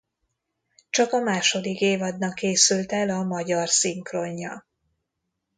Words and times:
Csak 0.89 1.13
a 1.13 1.19
második 1.19 1.81
évadnak 1.81 2.33
készült 2.35 2.91
el 2.91 3.09
a 3.09 3.23
magyar 3.23 3.69
szinkronja. 3.69 4.67